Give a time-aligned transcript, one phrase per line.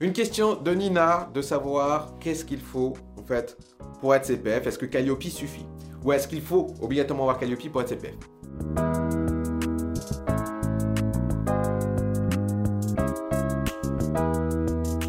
[0.00, 3.56] Une question de Nina de savoir qu'est-ce qu'il faut en fait
[4.00, 4.66] pour être CPF.
[4.66, 5.66] Est-ce que Calliope suffit?
[6.02, 8.14] Ou est-ce qu'il faut obligatoirement avoir Calliope pour être CPF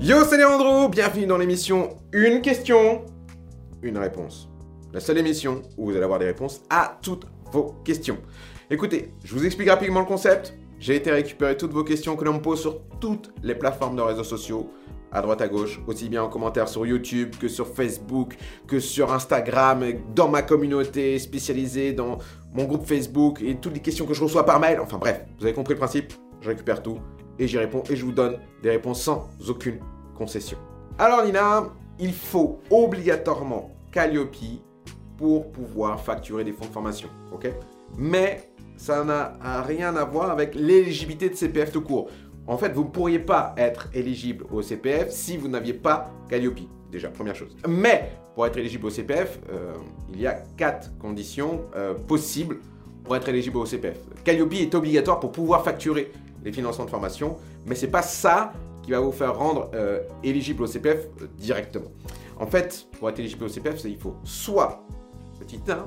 [0.00, 3.04] Yo, c'est Léandro, bienvenue dans l'émission Une question,
[3.82, 4.48] une réponse.
[4.92, 8.18] La seule émission où vous allez avoir des réponses à toutes vos questions.
[8.70, 10.54] Écoutez, je vous explique rapidement le concept.
[10.80, 14.02] J'ai été récupérer toutes vos questions que l'on me pose sur toutes les plateformes de
[14.02, 14.70] réseaux sociaux,
[15.10, 18.36] à droite à gauche, aussi bien en commentaire sur YouTube que sur Facebook,
[18.66, 22.18] que sur Instagram, dans ma communauté spécialisée, dans
[22.52, 24.78] mon groupe Facebook et toutes les questions que je reçois par mail.
[24.80, 26.12] Enfin bref, vous avez compris le principe.
[26.40, 26.98] Je récupère tout
[27.38, 29.80] et j'y réponds et je vous donne des réponses sans aucune
[30.16, 30.58] concession.
[30.98, 34.36] Alors Nina, il faut obligatoirement Calliope
[35.16, 37.50] pour pouvoir facturer des fonds de formation, ok?
[37.96, 42.08] Mais ça n'a rien à voir avec l'éligibilité de CPF tout court.
[42.46, 46.60] En fait, vous ne pourriez pas être éligible au CPF si vous n'aviez pas Calliope.
[46.90, 47.54] Déjà, première chose.
[47.68, 49.74] Mais pour être éligible au CPF, euh,
[50.14, 52.58] il y a quatre conditions euh, possibles
[53.04, 53.98] pour être éligible au CPF.
[54.24, 56.12] Calliope est obligatoire pour pouvoir facturer
[56.44, 57.36] les financements de formation,
[57.66, 58.52] mais ce n'est pas ça
[58.82, 61.90] qui va vous faire rendre euh, éligible au CPF directement.
[62.38, 64.86] En fait, pour être éligible au CPF, il faut soit,
[65.40, 65.86] petit 1,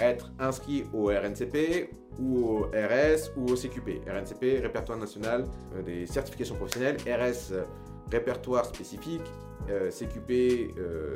[0.00, 4.02] être inscrit au RNCP ou au RS ou au CQP.
[4.06, 7.64] RNCP, répertoire national euh, des certifications professionnelles, RS, euh,
[8.10, 9.22] répertoire spécifique,
[9.68, 10.74] euh, CQP,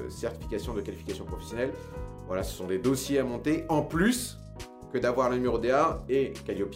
[0.08, 1.72] certification de qualification professionnelle.
[2.26, 4.38] Voilà, ce sont des dossiers à monter en plus
[4.92, 6.74] que d'avoir le numéro DA et Calliope.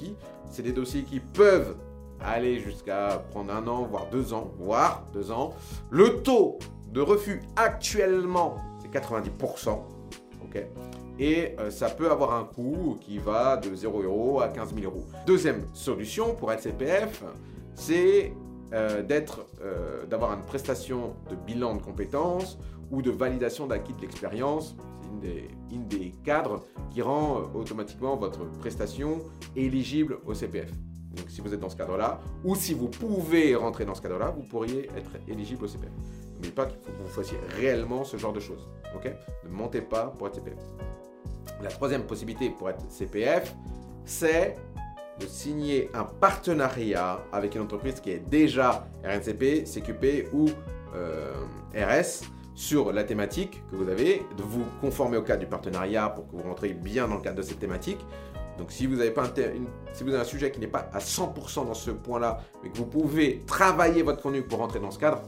[0.51, 1.77] C'est des dossiers qui peuvent
[2.21, 5.55] aller jusqu'à prendre un an, voire deux ans, voire deux ans.
[5.91, 6.59] Le taux
[6.93, 9.71] de refus actuellement, c'est 90%.
[10.43, 10.67] ok
[11.19, 14.87] et euh, ça peut avoir un coût qui va de 0 euros à 15 000
[14.87, 15.07] euros.
[15.27, 17.25] Deuxième solution pour être CPF,
[17.75, 18.33] c'est
[18.73, 19.03] euh,
[19.63, 22.59] euh, d'avoir une prestation de bilan de compétences
[22.91, 24.77] ou de validation d'acquis de l'expérience.
[25.23, 29.19] C'est une des, cadres qui rend automatiquement votre prestation
[29.57, 30.71] éligible au CPF.
[31.15, 34.31] Donc si vous êtes dans ce cadre-là, ou si vous pouvez rentrer dans ce cadre-là,
[34.31, 35.91] vous pourriez être éligible au CPF.
[36.35, 38.69] N'oubliez pas qu'il faut que vous fassiez réellement ce genre de choses.
[38.95, 39.13] ok?
[39.45, 40.59] Ne mentez pas pour être CPF.
[41.63, 43.55] La troisième possibilité pour être CPF,
[44.05, 44.55] c'est
[45.19, 50.49] de signer un partenariat avec une entreprise qui est déjà RNCP, CQP ou
[50.95, 51.33] euh,
[51.75, 56.27] RS sur la thématique que vous avez, de vous conformer au cadre du partenariat pour
[56.29, 57.99] que vous rentrez bien dans le cadre de cette thématique.
[58.59, 62.71] Donc si vous avez, un sujet qui n'est pas à 100% dans ce point-là, mais
[62.71, 65.23] que vous pouvez travailler votre contenu pour rentrer dans ce cadre,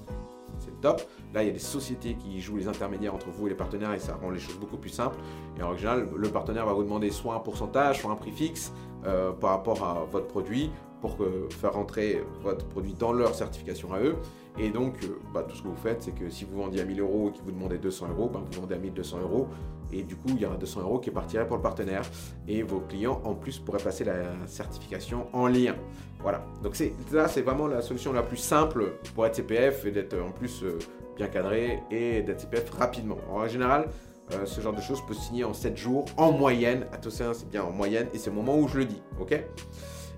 [0.58, 1.02] c'est top.
[1.32, 3.94] Là, il y a des sociétés qui jouent les intermédiaires entre vous et les partenaires
[3.94, 5.16] et ça rend les choses beaucoup plus simples.
[5.58, 8.72] Et en général, le partenaire va vous demander soit un pourcentage, soit un prix fixe
[9.06, 10.70] euh, par rapport à votre produit
[11.00, 11.16] pour
[11.48, 14.16] faire rentrer votre produit dans leur certification à eux.
[14.62, 16.84] Et donc, euh, bah, tout ce que vous faites, c'est que si vous vendiez à
[16.84, 19.48] 1000 euros et qu'ils vous demandaient 200 euros, bah, vous vendez à 1200 euros.
[19.90, 22.02] Et du coup, il y aura 200 euros qui partiraient pour le partenaire.
[22.46, 25.76] Et vos clients, en plus, pourraient passer la certification en lien.
[26.20, 26.44] Voilà.
[26.62, 26.78] Donc,
[27.10, 30.62] là, c'est vraiment la solution la plus simple pour être CPF et d'être en plus
[30.62, 30.78] euh,
[31.16, 33.16] bien cadré et d'être CPF rapidement.
[33.30, 33.88] En général,
[34.34, 36.86] euh, ce genre de choses peut se signer en 7 jours en moyenne.
[36.92, 39.00] Attention, c'est bien en moyenne et c'est le moment où je le dis.
[39.18, 39.42] ok?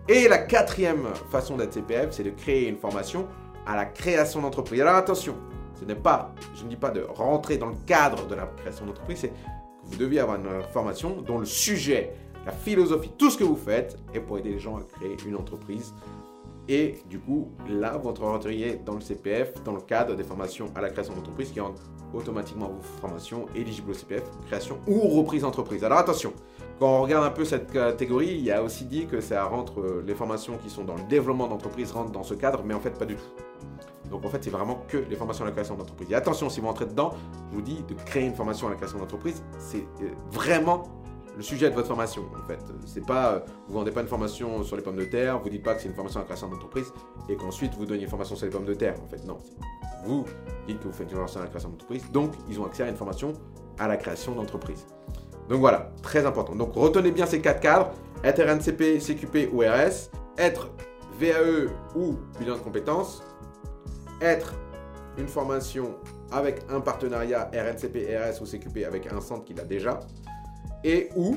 [0.09, 3.29] Et la quatrième façon d'être CPF, c'est de créer une formation
[3.67, 4.81] à la création d'entreprise.
[4.81, 5.37] Alors attention,
[5.79, 8.87] ce n'est pas, je ne dis pas de rentrer dans le cadre de la création
[8.87, 9.35] d'entreprise, c'est que
[9.85, 12.15] vous deviez avoir une formation dont le sujet,
[12.47, 15.37] la philosophie, tout ce que vous faites est pour aider les gens à créer une
[15.37, 15.93] entreprise
[16.69, 20.81] et du coup, là, vous rentreriez dans le CPF dans le cadre des formations à
[20.81, 21.79] la création d'entreprise qui rendent
[22.15, 25.83] automatiquement vos formations éligibles au CPF, création ou reprise d'entreprise.
[25.83, 26.33] Alors attention,
[26.79, 29.81] quand on regarde un peu cette catégorie, il y a aussi dit que ça rentre,
[29.81, 32.81] euh, les formations qui sont dans le développement d'entreprise rentrent dans ce cadre, mais en
[32.81, 33.52] fait pas du tout.
[34.13, 36.11] Donc en fait, c'est vraiment que les formations à la création d'entreprise.
[36.11, 37.13] Et attention, si vous rentrez dedans,
[37.51, 40.85] je vous dis de créer une formation à la création d'entreprise, c'est euh, vraiment
[41.35, 42.61] le sujet de votre formation en fait.
[42.85, 45.63] C'est pas, euh, vous vendez pas une formation sur les pommes de terre, vous dites
[45.63, 46.93] pas que c'est une formation à la création d'entreprise
[47.29, 48.95] et qu'ensuite vous donnez une formation sur les pommes de terre.
[49.03, 49.39] En fait, non.
[50.05, 50.27] Vous
[50.69, 52.89] dites que vous faites une formation à la création d'entreprise, donc ils ont accès à
[52.89, 53.33] une formation
[53.79, 54.87] à la création d'entreprise.
[55.49, 56.55] Donc voilà, très important.
[56.55, 57.91] Donc retenez bien ces quatre cadres
[58.25, 60.71] être RNCP, CQP ou RS, être
[61.19, 63.23] VAE ou bilan de compétences,
[64.23, 64.55] être
[65.19, 65.97] une formation
[66.31, 70.01] avec un partenariat RNCP, RS ou CQP avec un centre qui l'a déjà,
[70.85, 71.37] et ou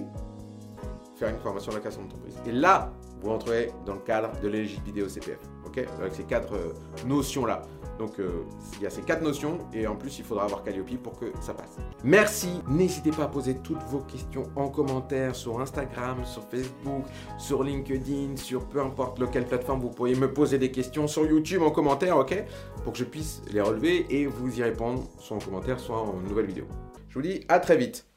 [1.15, 2.35] faire une formation à la création d'entreprise.
[2.45, 2.91] Et là,
[3.21, 5.39] vous entrez dans le cadre de l'éligibilité au CPF.
[5.65, 5.85] ok?
[5.99, 6.73] Avec ces quatre euh,
[7.05, 7.61] notions-là.
[7.97, 8.44] Donc euh,
[8.77, 11.25] il y a ces quatre notions et en plus il faudra avoir Calliope pour que
[11.42, 11.77] ça passe.
[12.03, 17.06] Merci, n'hésitez pas à poser toutes vos questions en commentaire sur Instagram, sur Facebook,
[17.38, 21.62] sur LinkedIn, sur peu importe lequel plateforme vous pourriez me poser des questions sur YouTube
[21.62, 22.44] en commentaire, ok?
[22.83, 26.13] Pour que je puisse les relever et vous y répondre soit en commentaire, soit en
[26.21, 26.65] nouvelle vidéo.
[27.09, 28.14] Je vous dis à très vite.